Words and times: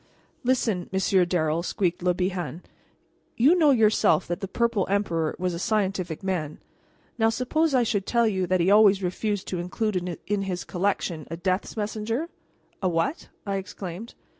"Listen, 0.43 0.89
Monsieur 0.91 1.25
Darrel," 1.25 1.61
squeaked 1.61 2.01
Le 2.01 2.15
Bihan; 2.15 2.63
"you 3.37 3.53
know 3.53 3.69
yourself 3.69 4.25
that 4.27 4.39
the 4.39 4.47
Purple 4.47 4.87
Emperor 4.89 5.35
was 5.37 5.53
a 5.53 5.59
scientific 5.59 6.23
man. 6.23 6.57
Now 7.19 7.29
suppose 7.29 7.75
I 7.75 7.83
should 7.83 8.07
tell 8.07 8.25
you 8.25 8.47
that 8.47 8.59
he 8.61 8.71
always 8.71 9.03
refused 9.03 9.47
to 9.49 9.59
include 9.59 10.17
in 10.25 10.41
his 10.41 10.63
collection 10.63 11.27
a 11.29 11.37
Death's 11.37 11.77
Messenger?" 11.77 12.29
"A 12.81 12.89
what?" 12.89 13.29
I 13.45 13.57
exclaimed. 13.57 14.15